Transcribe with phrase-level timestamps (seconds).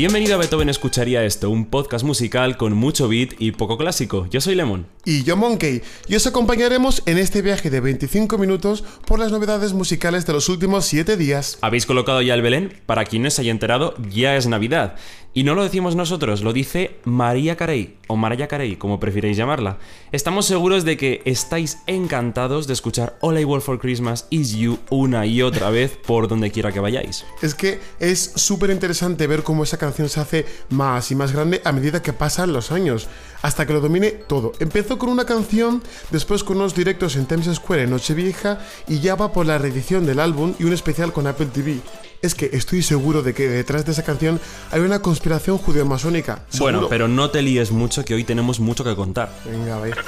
[0.00, 4.26] Bienvenido a Beethoven Escucharía Esto, un podcast musical con mucho beat y poco clásico.
[4.30, 4.86] Yo soy Lemon.
[5.04, 9.74] Y yo Monkey, y os acompañaremos en este viaje de 25 minutos por las novedades
[9.74, 11.58] musicales de los últimos 7 días.
[11.60, 12.80] ¿Habéis colocado ya el Belén?
[12.86, 14.96] Para quien no se haya enterado, ya es Navidad.
[15.32, 19.78] Y no lo decimos nosotros, lo dice María Carey, o Mariah Carey, como prefiréis llamarla.
[20.10, 24.80] Estamos seguros de que estáis encantados de escuchar All I Want for Christmas Is You
[24.90, 27.24] una y otra vez por donde quiera que vayáis.
[27.42, 31.62] Es que es súper interesante ver cómo esa canción se hace más y más grande
[31.64, 33.06] a medida que pasan los años,
[33.40, 34.50] hasta que lo domine todo.
[34.58, 38.58] Empezó con una canción, después con unos directos en Times Square en Nochevieja
[38.88, 41.78] y ya va por la reedición del álbum y un especial con Apple TV
[42.22, 46.44] es que estoy seguro de que detrás de esa canción hay una conspiración judeo-masónica.
[46.58, 49.32] Bueno, pero no te líes mucho que hoy tenemos mucho que contar.
[49.44, 49.98] Venga, a ver.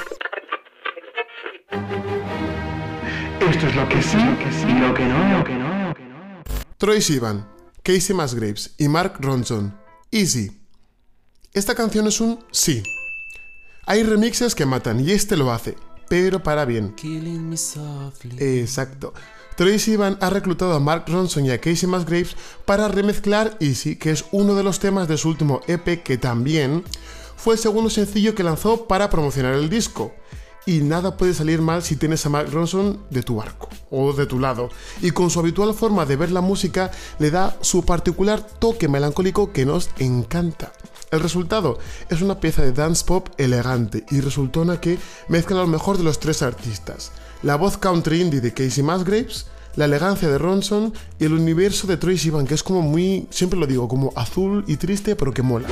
[3.49, 5.93] Esto es lo que sí, lo que sí, lo que no, lo que no, lo
[5.93, 6.43] que no.
[6.77, 7.47] Troy Sivan,
[7.81, 9.75] Casey Musgraves y Mark Ronson.
[10.11, 10.51] Easy.
[11.53, 12.83] Esta canción es un sí.
[13.85, 15.75] Hay remixes que matan y este lo hace,
[16.07, 16.95] pero para bien.
[18.39, 19.13] Exacto.
[19.55, 24.09] Troy Sivan ha reclutado a Mark Ronson y a Casey Musgraves para remezclar Easy, que
[24.09, 26.83] es uno de los temas de su último EP que también
[27.35, 30.11] fue el segundo sencillo que lanzó para promocionar el disco.
[30.65, 34.25] Y nada puede salir mal si tienes a Mark Ronson de tu barco o de
[34.25, 34.69] tu lado.
[35.01, 39.51] Y con su habitual forma de ver la música le da su particular toque melancólico
[39.51, 40.71] que nos encanta.
[41.11, 41.77] El resultado
[42.09, 46.19] es una pieza de dance pop elegante y resultona que mezcla lo mejor de los
[46.19, 47.11] tres artistas
[47.43, 51.97] la voz country indie de Casey Musgraves, la elegancia de Ronson y el universo de
[51.97, 55.41] Troy Sivan, que es como muy, siempre lo digo, como azul y triste, pero que
[55.41, 55.67] mola.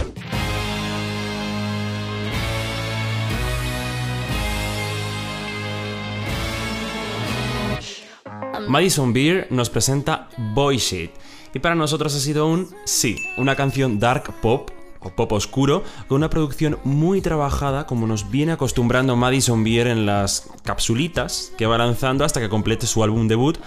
[8.67, 11.11] Madison Beer nos presenta Boy Shit
[11.53, 14.69] y para nosotros ha sido un sí, una canción dark pop
[15.01, 20.05] o pop oscuro, con una producción muy trabajada como nos viene acostumbrando Madison Beer en
[20.05, 23.57] las capsulitas que va lanzando hasta que complete su álbum debut,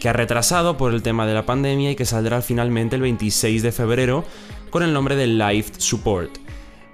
[0.00, 3.62] que ha retrasado por el tema de la pandemia y que saldrá finalmente el 26
[3.62, 4.24] de febrero
[4.70, 6.41] con el nombre de Life Support.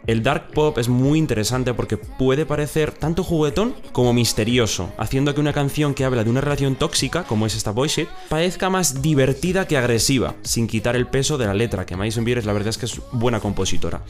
[0.09, 5.41] El dark pop es muy interesante porque puede parecer tanto juguetón como misterioso, haciendo que
[5.43, 7.91] una canción que habla de una relación tóxica, como es esta Boy
[8.31, 12.47] parezca más divertida que agresiva, sin quitar el peso de la letra, que Madison Beer
[12.47, 14.01] la verdad es que es buena compositora.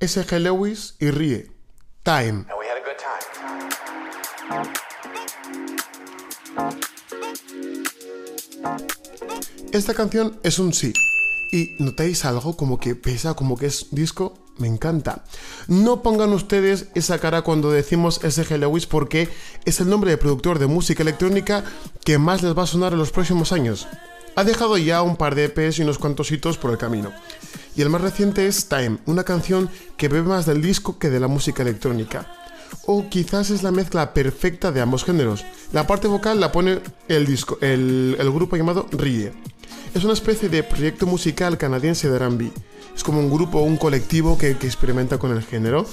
[0.00, 0.38] S.G.
[0.38, 1.50] Lewis y Rie.
[2.02, 2.44] Time.
[9.72, 10.92] Esta canción es un sí.
[11.52, 15.24] Y notáis algo como que pesa, como que es disco, me encanta.
[15.66, 18.58] No pongan ustedes esa cara cuando decimos S.G.
[18.58, 19.28] Lewis porque
[19.64, 21.64] es el nombre de productor de música electrónica
[22.04, 23.86] que más les va a sonar en los próximos años.
[24.36, 27.12] Ha dejado ya un par de EPs y unos cuantos hitos por el camino.
[27.76, 31.20] Y el más reciente es Time, una canción que bebe más del disco que de
[31.20, 32.26] la música electrónica
[32.86, 35.44] o quizás es la mezcla perfecta de ambos géneros.
[35.72, 39.32] La parte vocal la pone el, disco, el, grupo llamado Rie.
[39.94, 42.52] Es una especie de proyecto musical canadiense de R&B.
[42.94, 45.86] Es como un grupo, un colectivo que, experimenta con el género.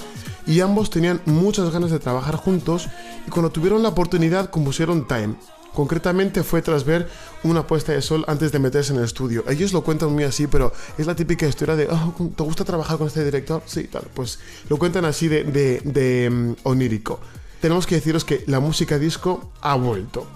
[0.46, 2.88] Y ambos tenían muchas ganas de trabajar juntos
[3.26, 5.34] y cuando tuvieron la oportunidad compusieron Time,
[5.76, 7.06] Concretamente fue tras ver
[7.42, 9.44] una puesta de sol antes de meterse en el estudio.
[9.46, 12.96] Ellos lo cuentan muy así, pero es la típica historia de, oh, ¿te gusta trabajar
[12.96, 13.62] con este director?
[13.66, 14.04] Sí, tal.
[14.14, 14.38] Pues
[14.70, 17.20] lo cuentan así de, de, mm, onírico.
[17.60, 20.26] Tenemos que deciros que la música disco ha vuelto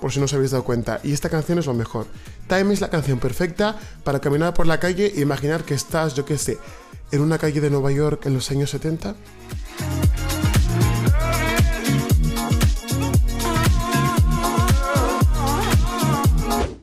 [0.00, 1.00] por si no os habéis dado cuenta.
[1.04, 2.06] Y esta canción es lo mejor.
[2.48, 6.24] Time es la canción perfecta para caminar por la calle e imaginar que estás, yo
[6.24, 6.58] qué sé,
[7.12, 9.14] en una calle de Nueva York en los años 70.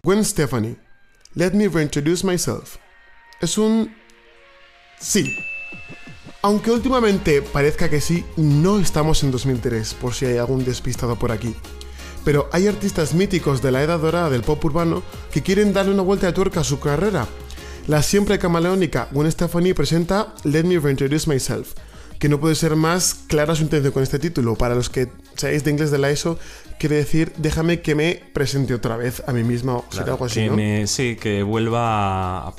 [0.03, 0.77] Gwen Stephanie,
[1.33, 2.75] Let Me Reintroduce Myself.
[3.41, 3.91] Es un...
[4.99, 5.35] Sí.
[6.43, 11.31] Aunque últimamente parezca que sí, no estamos en 2003, por si hay algún despistado por
[11.31, 11.55] aquí.
[12.25, 16.01] Pero hay artistas míticos de la edad dorada del pop urbano que quieren darle una
[16.01, 17.27] vuelta de tuerca a su carrera.
[17.87, 21.73] La siempre camaleónica Gwen Stefani presenta Let Me Reintroduce Myself,
[22.17, 24.55] que no puede ser más clara su intención con este título.
[24.55, 26.39] Para los que seáis de inglés de la ESO,
[26.79, 29.83] quiere decir déjame que me presente otra vez a mí misma.
[29.95, 32.53] algo así, que sí, que vuelva a,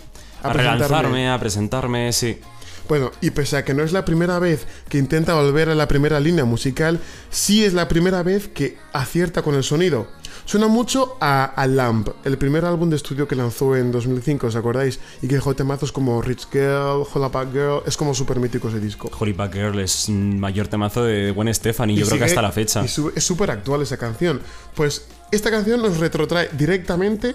[0.44, 2.38] a, relanzarme, a presentarme, sí.
[2.88, 5.88] Bueno, y pese a que no es la primera vez que intenta volver a la
[5.88, 7.00] primera línea musical,
[7.30, 10.08] sí es la primera vez que acierta con el sonido.
[10.44, 14.54] Suena mucho a, a Lamp, el primer álbum de estudio que lanzó en 2005, ¿os
[14.54, 15.00] acordáis?
[15.20, 18.78] Y que dejó temazos como Rich Girl, Holla Back Girl, es como súper mítico ese
[18.78, 19.10] disco.
[19.18, 22.82] Holy Back Girl es mayor temazo de Gwen Stefani, yo creo que hasta la fecha.
[22.82, 24.40] y es súper actual esa canción.
[24.76, 27.34] Pues esta canción nos retrotrae directamente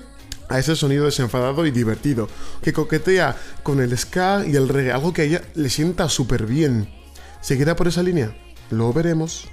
[0.51, 2.27] a ese sonido desenfadado y divertido,
[2.61, 6.45] que coquetea con el ska y el reggae, algo que a ella le sienta súper
[6.45, 6.89] bien.
[7.41, 8.35] ¿Seguirá por esa línea?
[8.69, 9.49] Lo veremos.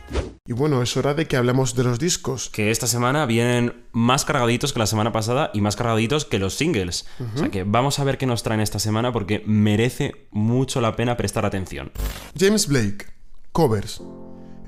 [0.47, 2.49] Y bueno, es hora de que hablemos de los discos.
[2.51, 6.55] Que esta semana vienen más cargaditos que la semana pasada y más cargaditos que los
[6.55, 7.07] singles.
[7.35, 10.97] O sea que vamos a ver qué nos traen esta semana porque merece mucho la
[10.97, 11.91] pena prestar atención.
[12.39, 13.07] James Blake,
[13.53, 14.01] covers.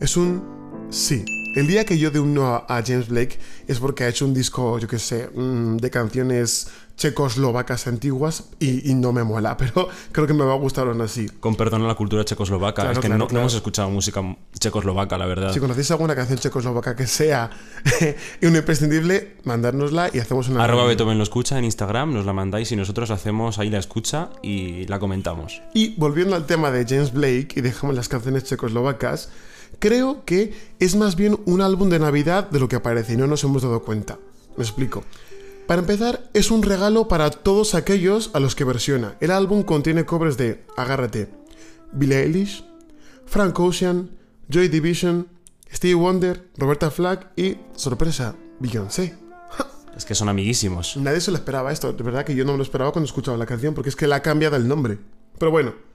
[0.01, 1.25] Es un sí.
[1.53, 3.37] El día que yo de un no a James Blake
[3.67, 8.89] es porque ha hecho un disco, yo qué sé, mm, de canciones checoslovacas antiguas y,
[8.89, 11.29] y no me mola, pero creo que me va a gustar aún así.
[11.41, 14.23] Con perdón a la cultura checoslovaca, Claro, es que claro, no, hemos escuchado música
[14.61, 15.53] checoslovaca, la verdad.
[15.53, 17.51] Si conocéis alguna canción checoslovaca que sea
[18.43, 20.63] un imprescindible, mandárnosla y hacemos una...
[20.63, 24.31] Arroba Beethoven lo escucha en Instagram, nos la mandáis y nosotros hacemos ahí la escucha
[24.41, 25.63] y la comentamos.
[25.75, 29.31] Y volviendo al tema de James Blake y dejamos las canciones checoslovacas,
[29.79, 33.27] creo que es más bien un álbum de Navidad de lo que parece y no
[33.27, 34.19] nos hemos dado cuenta.
[34.57, 35.05] Me explico.
[35.67, 39.17] Para empezar, es un regalo para todos aquellos a los que versiona.
[39.21, 41.29] El álbum contiene covers de Agárrate,
[41.93, 42.65] Billie Eilish,
[43.25, 44.11] Frank Ocean,
[44.49, 45.29] Joy Division,
[45.73, 49.15] Stevie Wonder, Roberta Flack y, sorpresa, Beyoncé.
[49.97, 50.97] Es que son amiguísimos.
[50.97, 53.37] Nadie se lo esperaba esto, de verdad que yo no me lo esperaba cuando escuchaba
[53.37, 54.99] la canción, porque es que le ha cambiado el nombre.
[55.39, 55.90] Pero bueno.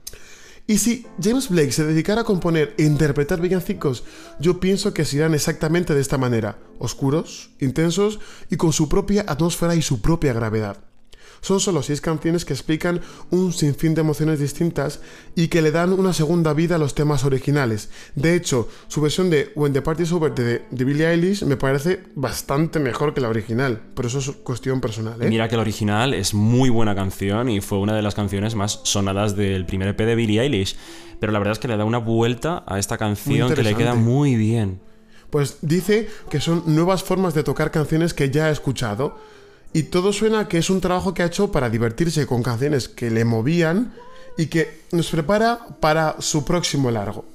[0.66, 4.02] Y si James Blake se dedicara a componer e interpretar villancicos,
[4.40, 8.18] yo pienso que se irán exactamente de esta manera, oscuros, intensos
[8.50, 10.78] y con su propia atmósfera y su propia gravedad.
[11.40, 13.00] Son solo seis canciones que explican
[13.30, 15.00] un sinfín de emociones distintas
[15.34, 17.90] y que le dan una segunda vida a los temas originales.
[18.14, 22.02] De hecho, su versión de When the Party's Over de, de Billie Eilish me parece
[22.14, 25.28] bastante mejor que la original, pero eso es cuestión personal, ¿eh?
[25.28, 28.80] Mira que el original es muy buena canción y fue una de las canciones más
[28.84, 30.76] sonadas del primer EP de Billie Eilish.
[31.20, 33.94] Pero la verdad es que le da una vuelta a esta canción que le queda
[33.94, 34.80] muy bien.
[35.30, 39.18] Pues dice que son nuevas formas de tocar canciones que ya ha escuchado
[39.76, 43.10] y todo suena que es un trabajo que ha hecho para divertirse con canciones que
[43.10, 43.92] le movían
[44.38, 47.26] y que nos prepara para su próximo largo.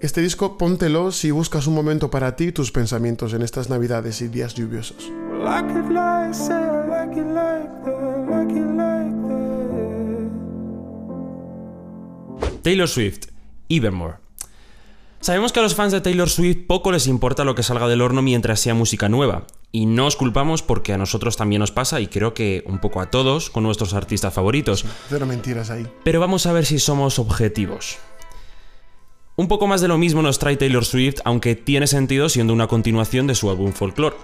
[0.00, 4.20] Este disco póntelo si buscas un momento para ti y tus pensamientos en estas navidades
[4.22, 5.08] y días lluviosos.
[12.62, 13.26] Taylor Swift,
[13.68, 14.16] Evermore.
[15.20, 18.02] Sabemos que a los fans de Taylor Swift poco les importa lo que salga del
[18.02, 19.46] horno mientras sea música nueva.
[19.70, 23.00] Y no os culpamos porque a nosotros también nos pasa y creo que un poco
[23.00, 24.84] a todos con nuestros artistas favoritos.
[25.08, 25.86] Cero mentiras ahí.
[26.04, 27.98] Pero vamos a ver si somos objetivos.
[29.36, 32.66] Un poco más de lo mismo nos trae Taylor Swift, aunque tiene sentido siendo una
[32.66, 34.16] continuación de su álbum Folklore.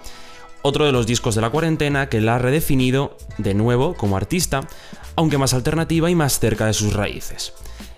[0.62, 4.66] Otro de los discos de la cuarentena que la ha redefinido de nuevo como artista,
[5.14, 7.52] aunque más alternativa y más cerca de sus raíces.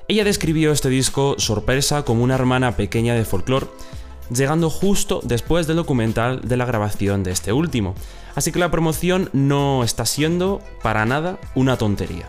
[0.09, 3.67] Ella describió este disco sorpresa como una hermana pequeña de Folklore,
[4.31, 7.95] llegando justo después del documental de la grabación de este último.
[8.35, 12.29] Así que la promoción no está siendo para nada una tontería.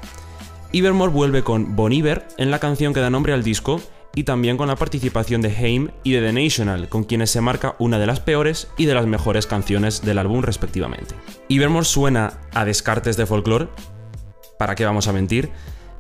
[0.74, 3.82] Evermore vuelve con Bon Iver en la canción que da nombre al disco
[4.16, 7.76] y también con la participación de Haim y de The National, con quienes se marca
[7.78, 11.14] una de las peores y de las mejores canciones del álbum respectivamente.
[11.50, 13.68] Evermore suena a descartes de folclore,
[14.58, 15.52] ¿para qué vamos a mentir?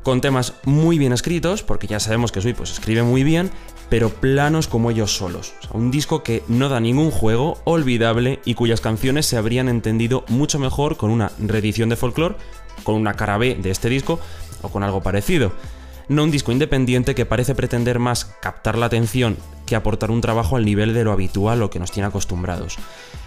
[0.03, 3.51] Con temas muy bien escritos, porque ya sabemos que Sweet pues escribe muy bien,
[3.89, 5.53] pero planos como ellos solos.
[5.73, 10.59] Un disco que no da ningún juego, olvidable y cuyas canciones se habrían entendido mucho
[10.59, 12.35] mejor con una reedición de folklore,
[12.83, 14.19] con una cara B de este disco
[14.61, 15.51] o con algo parecido.
[16.07, 20.55] No un disco independiente que parece pretender más captar la atención que aportar un trabajo
[20.55, 22.77] al nivel de lo habitual o que nos tiene acostumbrados.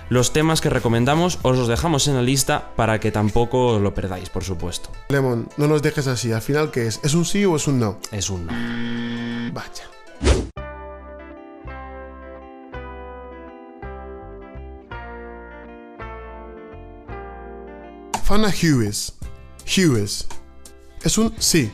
[0.09, 3.95] Los temas que recomendamos os los dejamos en la lista para que tampoco os lo
[3.95, 4.91] perdáis, por supuesto.
[5.09, 6.33] Lemon, no nos dejes así.
[6.33, 6.99] Al final, ¿qué es?
[7.05, 8.01] ¿Es un sí o es un no?
[8.11, 8.53] Es un no.
[9.53, 9.85] Vaya.
[18.25, 19.13] Fana Hughes.
[19.65, 20.27] Hughes.
[21.03, 21.71] Es un sí.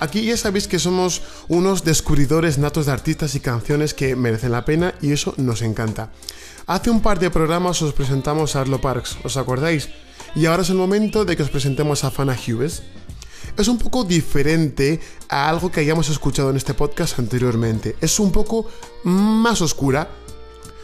[0.00, 4.64] Aquí ya sabéis que somos unos descubridores natos de artistas y canciones que merecen la
[4.64, 6.10] pena y eso nos encanta.
[6.66, 9.90] Hace un par de programas os presentamos a Arlo Parks, ¿os acordáis?
[10.34, 12.82] Y ahora es el momento de que os presentemos a Fana Hughes.
[13.58, 17.96] Es un poco diferente a algo que hayamos escuchado en este podcast anteriormente.
[18.00, 18.68] Es un poco
[19.04, 20.08] más oscura.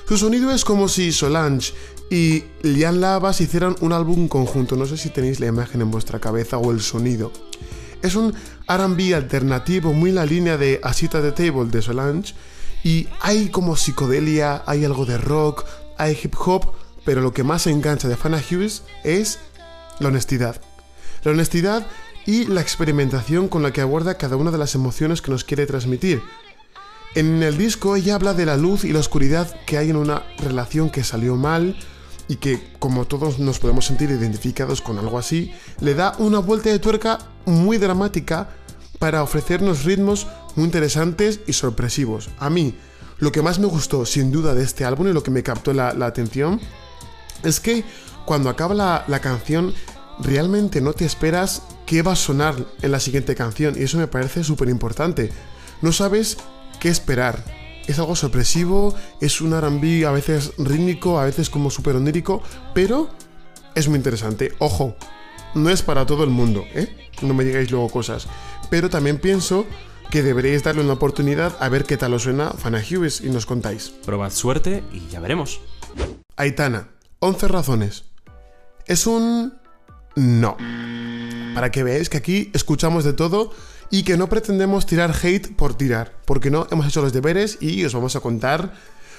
[0.06, 1.72] Su sonido es como si Solange
[2.10, 4.76] y Lian Lavas hicieran un álbum conjunto.
[4.76, 7.32] No sé si tenéis la imagen en vuestra cabeza o el sonido.
[8.06, 8.34] Es un
[8.68, 12.34] RB alternativo muy en la línea de Asita the Table de Solange.
[12.84, 15.64] Y hay como psicodelia, hay algo de rock,
[15.98, 16.72] hay hip hop,
[17.04, 19.40] pero lo que más engancha de Fana Hughes es
[19.98, 20.60] la honestidad.
[21.24, 21.84] La honestidad
[22.26, 25.66] y la experimentación con la que aborda cada una de las emociones que nos quiere
[25.66, 26.22] transmitir.
[27.16, 30.22] En el disco ella habla de la luz y la oscuridad que hay en una
[30.38, 31.76] relación que salió mal
[32.28, 36.70] y que, como todos nos podemos sentir identificados con algo así, le da una vuelta
[36.70, 38.48] de tuerca muy dramática
[38.98, 42.30] para ofrecernos ritmos muy interesantes y sorpresivos.
[42.38, 42.74] A mí,
[43.18, 45.72] lo que más me gustó sin duda de este álbum y lo que me captó
[45.72, 46.60] la, atención
[47.42, 47.84] es que
[48.24, 49.72] cuando acaba la, la canción
[50.18, 54.08] realmente no te esperas qué va a sonar en la siguiente canción y eso me
[54.08, 55.30] parece súper importante.
[55.82, 56.38] No sabes
[56.80, 57.55] qué esperar.
[57.86, 62.42] Es algo sorpresivo, es un R&B a veces rítmico, a veces como súper onírico,
[62.74, 63.10] pero
[63.74, 64.52] es muy interesante.
[64.58, 64.96] Ojo,
[65.54, 67.10] no es para todo el mundo, ¿eh?
[67.22, 68.26] No me digáis luego cosas.
[68.70, 69.66] Pero también pienso
[70.10, 73.46] que deberíais darle una oportunidad a ver qué tal os suena Fana Hughes y nos
[73.46, 73.90] contáis.
[74.04, 75.60] Probad suerte y ya veremos.
[76.36, 76.90] Aitana,
[77.20, 78.04] 11 razones.
[78.86, 79.54] Es un...
[80.14, 80.56] no.
[81.54, 83.52] Para que veáis que aquí escuchamos de todo
[83.90, 87.84] y que no pretendemos tirar hate por tirar, porque no hemos hecho los deberes y
[87.84, 88.74] os vamos a contar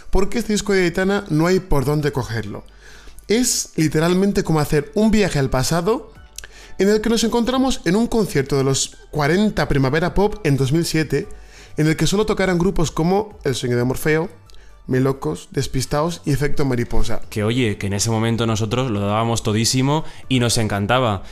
[0.10, 2.64] por qué este disco de Aitana no hay por dónde cogerlo.
[3.28, 6.14] Es literalmente como hacer un viaje al pasado
[6.80, 11.28] en el que nos encontramos en un concierto de los 40 Primavera Pop en 2007,
[11.78, 14.30] en el que solo tocaran grupos como El Sueño de Morfeo,
[14.86, 17.22] Melocos, Despistados y Efecto Mariposa.
[17.30, 21.24] Que oye, que en ese momento nosotros lo dábamos todísimo y nos encantaba.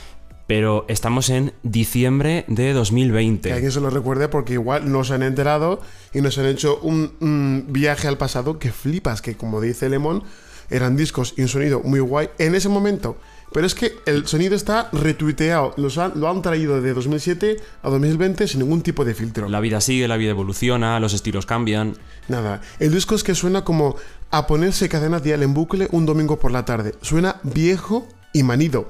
[0.46, 3.52] Pero estamos en diciembre de Que 2020.
[3.52, 5.80] alguien se lo recuerde porque igual nos han enterado
[6.14, 10.22] y nos han hecho un, un viaje al pasado que flipas, que como dice Lemon,
[10.70, 13.16] eran discos y un sonido muy guay en ese momento.
[13.52, 17.88] Pero es que el sonido está retuiteado, los han- lo han traído de 2007 a
[17.90, 19.48] 2020 sin ningún tipo de filtro.
[19.48, 21.96] La vida sigue, la vida evoluciona, los estilos cambian.
[22.28, 23.96] Nada, el disco es que suena como
[24.30, 26.94] a ponerse cadena dial en bucle un domingo por la tarde.
[27.02, 28.88] Suena viejo y manido,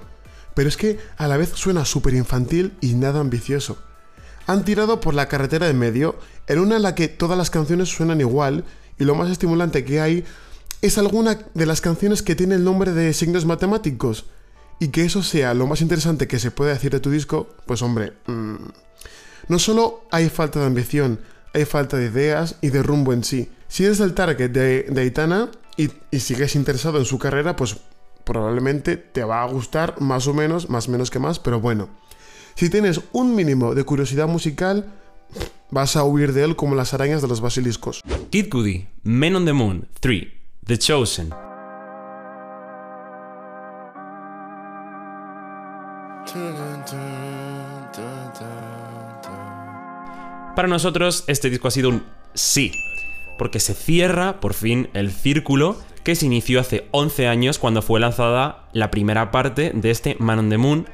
[0.57, 3.77] pero es que a la vez suena súper infantil y nada ambicioso.
[4.47, 7.91] Han tirado por la carretera de medio, en una en la que todas las canciones
[7.91, 8.65] suenan igual
[8.99, 10.25] y lo más estimulante que hay
[10.81, 14.25] es alguna de las canciones que tiene el nombre de signos matemáticos.
[14.81, 17.83] Y que eso sea lo más interesante que se puede decir de tu disco, pues
[17.83, 18.55] hombre, mm,
[19.49, 21.21] no solo hay falta de ambición,
[21.53, 23.51] hay falta de ideas y de rumbo en sí.
[23.69, 27.77] Si eres el target de, de Aitana y, y sigues interesado en su carrera, pues
[28.27, 31.89] probablemente te va a gustar más o menos, más menos que más, pero bueno.
[32.57, 34.93] Si tienes un mínimo de curiosidad musical,
[35.71, 38.03] vas a huir de él como las arañas de los basiliscos.
[38.31, 40.27] Kid Cudi, Men on the Moon 3,
[40.67, 41.31] The Chosen.
[50.57, 52.03] Para nosotros este disco ha sido un
[52.35, 52.73] sí,
[53.39, 57.99] porque se cierra por fin el círculo que se inició hace 11 años cuando fue
[57.99, 60.87] lanzada la primera parte de este Man on the Moon,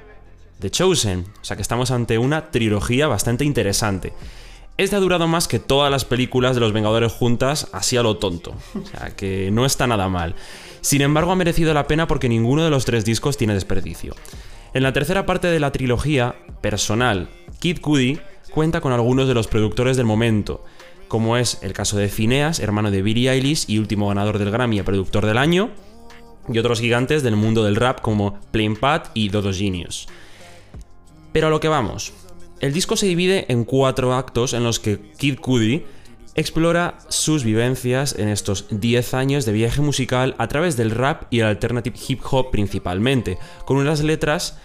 [0.59, 1.27] The Chosen.
[1.39, 4.15] O sea que estamos ante una trilogía bastante interesante.
[4.79, 8.17] Este ha durado más que todas las películas de los Vengadores juntas, así a lo
[8.17, 8.55] tonto.
[8.75, 10.35] O sea, que no está nada mal.
[10.81, 14.17] Sin embargo, ha merecido la pena porque ninguno de los tres discos tiene desperdicio.
[14.73, 17.29] En la tercera parte de la trilogía, personal,
[17.61, 18.19] Kid Cudi
[18.51, 20.65] cuenta con algunos de los productores del momento,
[21.13, 24.79] como es el caso de Phineas, hermano de Billie Eilish y último ganador del Grammy
[24.79, 25.69] a Productor del Año,
[26.49, 30.07] y otros gigantes del mundo del rap como Plain Pat y Dodo Genius.
[31.31, 32.15] Pero a lo que vamos.
[32.61, 35.85] El disco se divide en cuatro actos en los que Kid Cudi
[36.35, 41.41] explora sus vivencias en estos 10 años de viaje musical a través del rap y
[41.41, 44.59] el alternative hip hop principalmente, con unas letras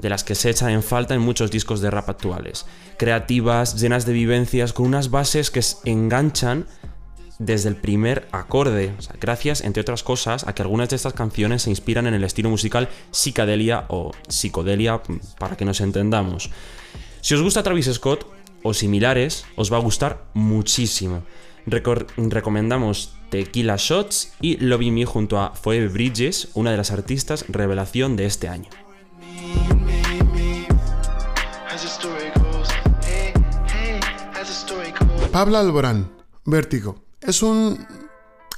[0.00, 2.66] de las que se echan en falta en muchos discos de rap actuales,
[2.96, 6.66] creativas, llenas de vivencias, con unas bases que enganchan
[7.38, 11.70] desde el primer acorde, gracias, entre otras cosas, a que algunas de estas canciones se
[11.70, 15.00] inspiran en el estilo musical psicadelia o psicodelia,
[15.38, 16.50] para que nos entendamos.
[17.22, 18.26] Si os gusta Travis Scott
[18.62, 21.22] o similares, os va a gustar muchísimo.
[21.66, 28.16] Recomendamos Tequila Shots y Love Me junto a Phoebe Bridges, una de las artistas revelación
[28.16, 28.68] de este año.
[35.32, 36.10] Pablo Alborán,
[36.44, 37.04] Vértigo.
[37.20, 37.86] Es un...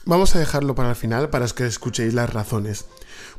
[0.07, 2.87] Vamos a dejarlo para el final para que escuchéis las razones.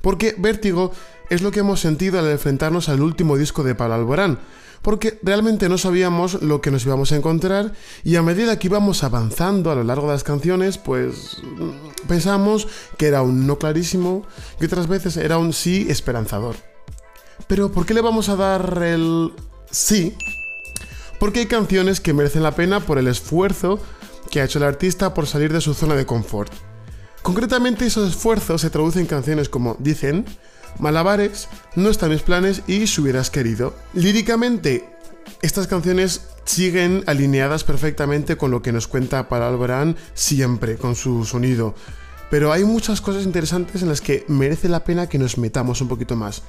[0.02, 0.92] Porque Vértigo
[1.32, 4.40] es lo que hemos sentido al enfrentarnos al último disco de Pablo Alborán.
[4.84, 7.74] Porque realmente no sabíamos lo que nos íbamos a encontrar
[8.04, 12.68] y a medida que íbamos avanzando a lo largo de las canciones, pues mm, pensamos
[12.98, 14.28] que era un no clarísimo
[14.62, 16.56] y otras veces era un sí esperanzador.
[17.48, 19.34] Pero ¿por qué le vamos a dar el
[19.72, 20.16] sí
[21.24, 23.80] porque hay canciones que merecen la pena por el esfuerzo
[24.30, 26.52] que ha hecho el artista por salir de su zona de confort.
[27.22, 30.26] Concretamente esos esfuerzos se traducen en canciones como Dicen,
[30.80, 33.74] Malabares, No están mis planes y Si hubieras querido.
[33.94, 34.90] Líricamente,
[35.42, 41.74] estas canciones siguen alineadas perfectamente con lo que nos cuenta Alborán siempre, con su sonido.
[42.30, 45.88] Pero hay muchas cosas interesantes en las que merece la pena que nos metamos un
[45.88, 46.44] poquito más.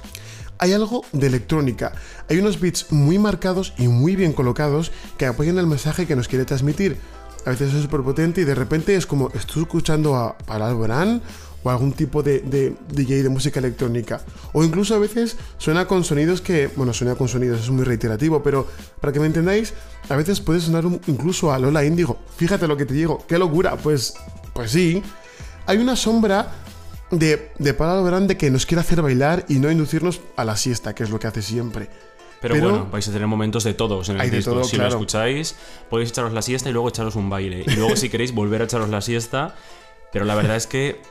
[0.57, 1.93] Hay algo de electrónica,
[2.29, 6.27] hay unos beats muy marcados y muy bien colocados que apoyan el mensaje que nos
[6.27, 6.97] quiere transmitir.
[7.45, 11.21] A veces es súper potente y de repente es como estoy escuchando a Alborán
[11.63, 14.21] o algún tipo de, de DJ de música electrónica.
[14.53, 18.41] O incluso a veces suena con sonidos que, bueno, suena con sonidos, es muy reiterativo,
[18.41, 18.67] pero
[19.01, 19.73] para que me entendáis,
[20.09, 22.17] a veces puede sonar un- incluso a Lola Índigo.
[22.37, 24.13] Fíjate lo que te digo, qué locura, pues,
[24.53, 25.03] pues sí.
[25.67, 26.51] Hay una sombra
[27.11, 30.55] de, de Pablo Alborán de que nos quiere hacer bailar y no inducirnos a la
[30.57, 31.89] siesta, que es lo que hace siempre.
[32.41, 34.51] Pero, Pero- bueno, vais a tener momentos de todos en el disco.
[34.51, 34.91] todo, si claro.
[34.91, 35.55] lo escucháis,
[35.89, 37.63] podéis echaros la siesta y luego echaros un baile.
[37.65, 39.55] Y luego, si queréis, volver a echaros la siesta.
[40.11, 41.01] Pero la verdad es que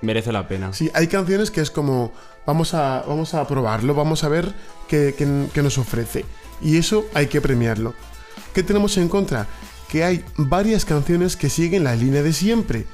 [0.00, 0.72] merece la pena.
[0.72, 2.12] Sí, hay canciones que es como,
[2.46, 4.54] vamos a, vamos a probarlo, vamos a ver
[4.88, 6.24] qué, qué- qué nos ofrece.
[6.62, 7.94] Y eso hay que premiarlo.
[8.54, 9.46] ¿Qué tenemos en contra?
[9.88, 12.86] Que hay varias canciones que siguen la línea de siempre.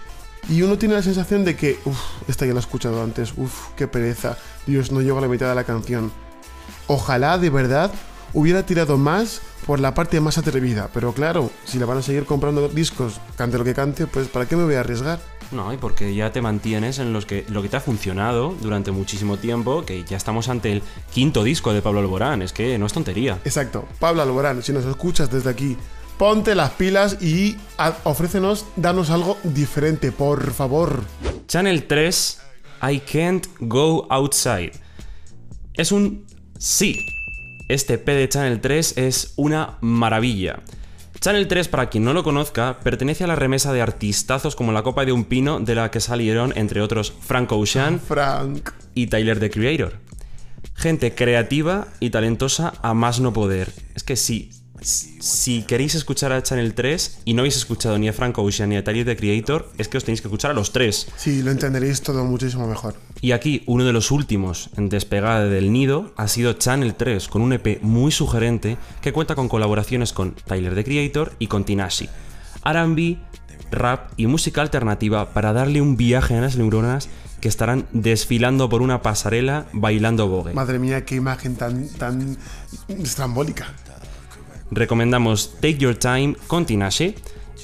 [0.48, 1.98] Y uno tiene la sensación de que, uff,
[2.28, 4.36] esta ya la he escuchado antes, uff, qué pereza,
[4.66, 6.12] Dios, no llego a la mitad de la canción.
[6.86, 7.90] Ojalá de verdad
[8.34, 12.26] hubiera tirado más por la parte más atrevida, pero claro, si le van a seguir
[12.26, 15.18] comprando discos, cante lo que cante, pues ¿para qué me voy a arriesgar?
[15.50, 18.90] No, y porque ya te mantienes en los que, lo que te ha funcionado durante
[18.90, 20.82] muchísimo tiempo, que ya estamos ante el
[21.12, 22.42] quinto disco de Pablo Alborán.
[22.42, 23.38] Es que no es tontería.
[23.44, 23.86] Exacto.
[24.00, 25.76] Pablo Alborán, si nos escuchas desde aquí,
[26.18, 27.56] ponte las pilas y
[28.04, 31.02] ofrécenos, danos algo diferente, por favor.
[31.46, 32.40] Channel 3,
[32.90, 34.72] I Can't Go Outside.
[35.74, 36.24] Es un
[36.58, 37.06] sí.
[37.68, 40.60] Este P de Channel 3 es una maravilla.
[41.20, 44.82] Channel 3, para quien no lo conozca, pertenece a la remesa de artistazos como la
[44.82, 48.70] copa de un pino de la que salieron, entre otros, Frank Ocean Frank.
[48.94, 49.94] y Tyler the Creator.
[50.74, 53.72] Gente creativa y talentosa a más no poder.
[53.94, 58.12] Es que si, si queréis escuchar a Channel 3 y no habéis escuchado ni a
[58.12, 60.72] Frank Ocean ni a Tyler the Creator, es que os tenéis que escuchar a los
[60.72, 61.08] tres.
[61.16, 62.94] Sí, lo entenderéis todo muchísimo mejor.
[63.20, 67.42] Y aquí uno de los últimos en despegar del nido ha sido Channel 3, con
[67.42, 72.08] un EP muy sugerente que cuenta con colaboraciones con Tyler the Creator y con Tinashi.
[72.64, 73.16] RB,
[73.70, 77.08] rap y música alternativa para darle un viaje a las neuronas
[77.40, 80.54] que estarán desfilando por una pasarela bailando bogue.
[80.54, 82.38] Madre mía, qué imagen tan, tan
[82.88, 83.74] estrambólica.
[84.70, 87.14] Recomendamos Take Your Time con Tinashi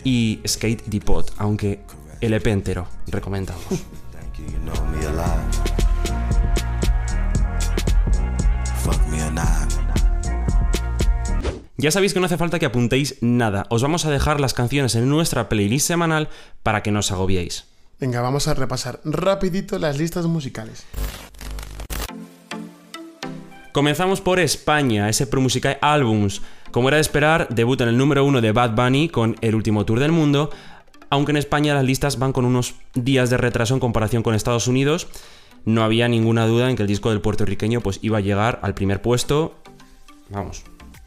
[0.05, 1.81] y Skate the Pot, aunque
[2.21, 3.65] el EP entero recomendamos.
[11.81, 14.95] Ya sabéis que no hace falta que apuntéis nada, os vamos a dejar las canciones
[14.97, 16.29] en nuestra playlist semanal
[16.63, 17.65] para que no os agobiéis.
[17.99, 20.85] Venga, vamos a repasar rapidito las listas musicales.
[23.73, 26.43] Comenzamos por España, ese Pro Musicae Albums.
[26.73, 29.85] Como era de esperar, debuta en el número uno de Bad Bunny con El último
[29.85, 30.51] tour del mundo,
[31.09, 34.67] aunque en España las listas van con unos días de retraso en comparación con Estados
[34.67, 35.07] Unidos.
[35.65, 38.75] No había ninguna duda en que el disco del puertorriqueño pues iba a llegar al
[38.75, 39.55] primer puesto.
[40.31, 40.65] Vamos,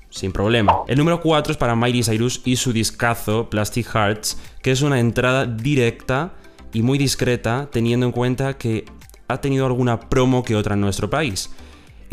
[0.10, 0.84] sin problema.
[0.88, 5.02] El número 4 es para Miley Cyrus y su discazo Plastic Hearts, que es una
[5.02, 6.32] entrada directa
[6.72, 8.86] y muy discreta, teniendo en cuenta que
[9.28, 11.50] ha tenido alguna promo que otra en nuestro país.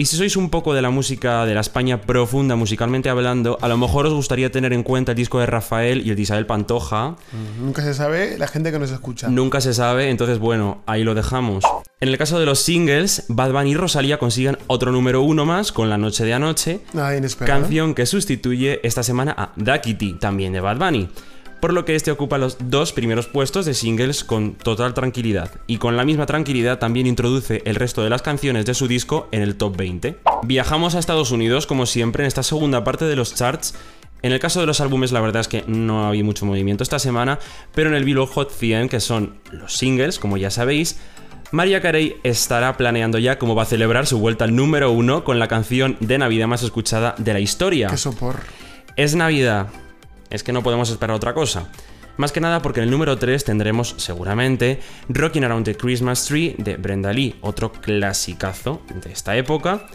[0.00, 3.68] Y si sois un poco de la música de la España profunda musicalmente hablando, a
[3.68, 6.46] lo mejor os gustaría tener en cuenta el disco de Rafael y el de Isabel
[6.46, 7.16] Pantoja.
[7.60, 9.28] Nunca se sabe la gente que nos escucha.
[9.28, 11.64] Nunca se sabe, entonces bueno, ahí lo dejamos.
[12.00, 15.70] En el caso de los singles, Bad Bunny y Rosalía consiguen otro número uno más
[15.70, 17.60] con La Noche de Anoche, inesperado.
[17.60, 21.10] canción que sustituye esta semana a Duckity, también de Bad Bunny.
[21.60, 25.50] Por lo que este ocupa los dos primeros puestos de singles con total tranquilidad.
[25.66, 29.28] Y con la misma tranquilidad también introduce el resto de las canciones de su disco
[29.30, 30.18] en el top 20.
[30.44, 33.74] Viajamos a Estados Unidos, como siempre, en esta segunda parte de los charts.
[34.22, 36.98] En el caso de los álbumes, la verdad es que no había mucho movimiento esta
[36.98, 37.38] semana,
[37.74, 40.98] pero en el Billboard Hot 100, que son los singles, como ya sabéis,
[41.52, 45.38] María Carey estará planeando ya cómo va a celebrar su vuelta al número uno con
[45.38, 47.88] la canción de Navidad más escuchada de la historia.
[47.88, 48.36] Qué sopor.
[48.96, 49.68] Es Navidad.
[50.30, 51.68] Es que no podemos esperar otra cosa.
[52.16, 56.54] Más que nada porque en el número 3 tendremos seguramente Rocking Around the Christmas Tree
[56.58, 59.86] de Brenda Lee, otro clasicazo de esta época.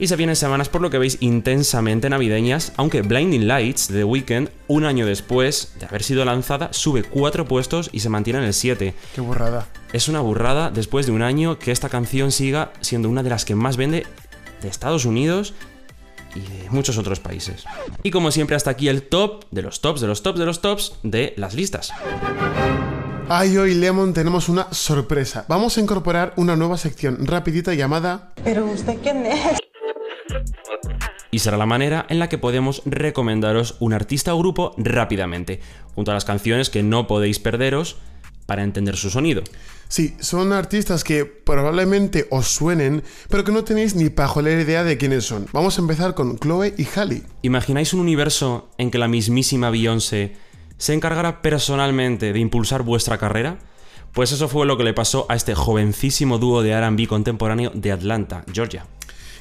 [0.00, 4.04] Y se vienen semanas por lo que veis intensamente navideñas, aunque Blinding Lights de The
[4.04, 8.44] Weeknd, un año después de haber sido lanzada, sube 4 puestos y se mantiene en
[8.44, 8.94] el 7.
[9.14, 9.66] Qué burrada.
[9.92, 13.44] Es una burrada después de un año que esta canción siga siendo una de las
[13.44, 14.06] que más vende
[14.62, 15.54] de Estados Unidos
[16.34, 17.64] y de muchos otros países.
[18.02, 20.60] Y como siempre hasta aquí el top de los tops de los tops de los
[20.60, 21.92] tops de las listas.
[23.30, 25.44] Ay, hoy Lemon tenemos una sorpresa.
[25.48, 29.58] Vamos a incorporar una nueva sección rapidita llamada Pero usted quién es?
[31.30, 35.60] Y será la manera en la que podemos recomendaros un artista o grupo rápidamente,
[35.94, 37.96] junto a las canciones que no podéis perderos
[38.48, 39.42] para entender su sonido.
[39.88, 44.96] Sí, son artistas que probablemente os suenen, pero que no tenéis ni pajolera idea de
[44.96, 45.44] quiénes son.
[45.52, 47.24] Vamos a empezar con Chloe y Halle.
[47.42, 50.34] ¿Imagináis un universo en que la mismísima Beyoncé
[50.78, 53.58] se encargara personalmente de impulsar vuestra carrera?
[54.14, 57.92] Pues eso fue lo que le pasó a este jovencísimo dúo de RB contemporáneo de
[57.92, 58.86] Atlanta, Georgia.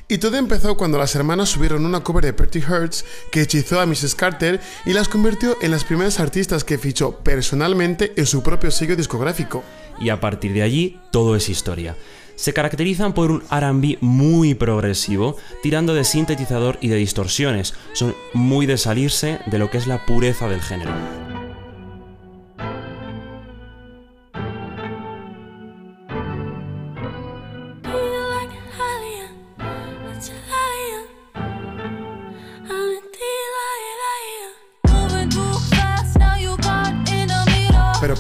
[0.10, 3.86] Y todo empezó cuando las hermanas subieron una cover de Pretty Hurts que hechizó a
[3.86, 4.16] Mrs.
[4.16, 8.96] Carter y las convirtió en las primeras artistas que fichó personalmente en su propio sello
[8.96, 9.66] discográfico.
[10.00, 11.98] Y a partir de allí, todo es historia.
[12.36, 17.74] Se caracterizan por un RB muy progresivo, tirando de sintetizador y de distorsiones.
[17.92, 21.27] Son muy de salirse de lo que es la pureza del género.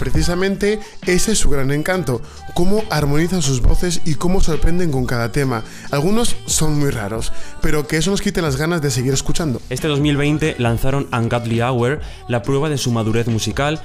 [0.10, 2.22] Precisamente ese es su gran encanto,
[2.54, 5.63] cómo armonizan sus voces y cómo sorprenden con cada tema.
[5.91, 9.62] Algunos son muy raros, pero que eso nos quite las ganas de seguir escuchando.
[9.70, 13.82] Este 2020 lanzaron Ungodly Hour, la prueba de su madurez musical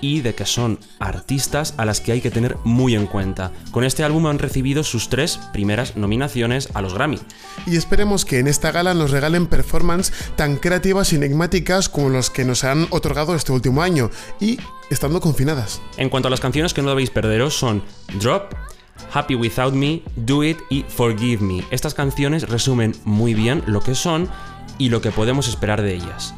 [0.00, 3.52] y de que son artistas a las que hay que tener muy en cuenta.
[3.70, 7.18] Con este álbum han recibido sus tres primeras nominaciones a los Grammy.
[7.66, 12.30] Y esperemos que en esta gala nos regalen performances tan creativas y enigmáticas como las
[12.30, 14.58] que nos han otorgado este último año, y
[14.90, 15.80] estando confinadas.
[15.96, 17.82] En cuanto a las canciones que no debéis perderos son
[18.20, 18.52] Drop,
[19.12, 21.64] Happy Without Me, Do It y Forgive Me.
[21.70, 24.28] Estas canciones resumen muy bien lo que son
[24.78, 26.34] y lo que podemos esperar de ellas.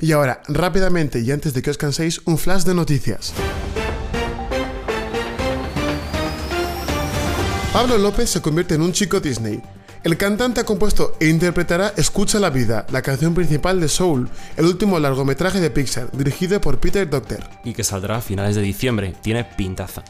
[0.00, 3.34] Y ahora, rápidamente y antes de que os canséis, un flash de noticias.
[7.72, 9.60] Pablo López se convierte en un chico Disney.
[10.04, 14.66] El cantante ha compuesto e interpretará Escucha la vida, la canción principal de Soul, el
[14.66, 17.44] último largometraje de Pixar, dirigido por Peter Docter.
[17.64, 19.14] y que saldrá a finales de diciembre.
[19.22, 20.04] Tiene pintaza.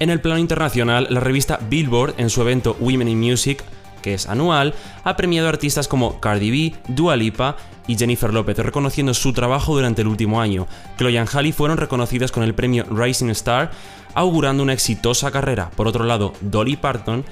[0.00, 3.62] En el plano internacional, la revista Billboard, en su evento Women in Music,
[4.02, 9.12] que es anual, ha premiado artistas como Cardi B, Dua Lipa y Jennifer Lopez, reconociendo
[9.12, 10.66] su trabajo durante el último año.
[10.96, 13.70] Chloe y Halle fueron reconocidas con el premio Rising Star,
[14.14, 15.70] augurando una exitosa carrera.
[15.76, 17.24] Por otro lado, Dolly Parton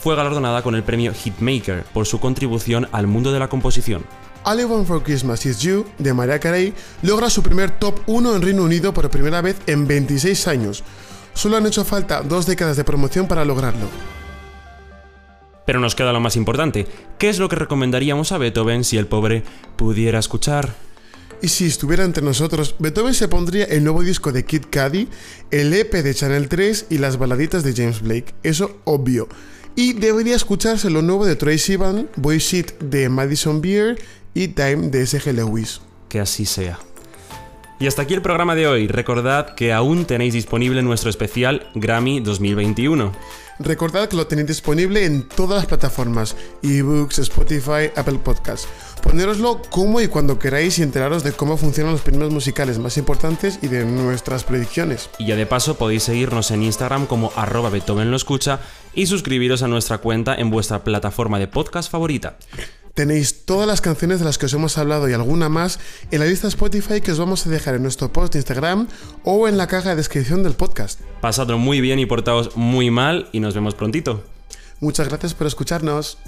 [0.00, 4.04] fue galardonada con el premio Hitmaker por su contribución al mundo de la composición.
[4.44, 8.36] All I Want for Christmas Is You, de Mariah Carey, logra su primer top 1
[8.36, 10.82] en Reino Unido por primera vez en 26 años.
[11.34, 13.86] Solo han hecho falta dos décadas de promoción para lograrlo.
[15.66, 16.86] Pero nos queda lo más importante,
[17.18, 19.44] ¿qué es lo que recomendaríamos a Beethoven si el pobre
[19.76, 20.74] pudiera escuchar?
[21.42, 25.08] Y si estuviera entre nosotros, Beethoven se pondría el nuevo disco de Kid Cudi,
[25.50, 29.28] el EP de Channel 3 y las baladitas de James Blake, eso obvio.
[29.80, 33.98] Y debería escucharse lo nuevo de Troye Sivan, Boy Shit de Madison Beer
[34.34, 35.32] y Time de S.G.
[35.32, 35.80] Lewis.
[36.10, 36.78] Que así sea.
[37.78, 38.88] Y hasta aquí el programa de hoy.
[38.88, 43.10] Recordad que aún tenéis disponible nuestro especial Grammy 2021.
[43.58, 48.68] Recordad que lo tenéis disponible en todas las plataformas, ebooks, Spotify, Apple Podcasts.
[49.02, 53.58] Ponéroslo como y cuando queráis y enteraros de cómo funcionan los premios musicales más importantes
[53.62, 55.08] y de nuestras predicciones.
[55.18, 58.60] Y ya de paso podéis seguirnos en Instagram como arroba Beethoven lo escucha
[58.94, 62.36] y suscribiros a nuestra cuenta en vuestra plataforma de podcast favorita.
[62.94, 65.78] Tenéis todas las canciones de las que os hemos hablado y alguna más
[66.10, 68.88] en la lista Spotify que os vamos a dejar en nuestro post de Instagram
[69.24, 71.00] o en la caja de descripción del podcast.
[71.20, 74.24] Pasadlo muy bien y portaos muy mal y nos vemos prontito.
[74.80, 76.18] Muchas gracias por escucharnos.